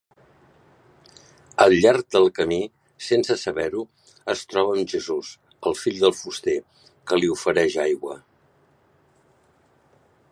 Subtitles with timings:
[1.65, 2.57] Al llarg del camí,
[3.09, 3.83] sense saber-ho,
[4.35, 5.29] es troba amb Jesús,
[5.71, 6.59] el fill del fuster,
[7.11, 8.19] que li ofereix aigua.